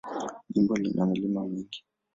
[0.51, 1.79] Jimbo lina milima mingi.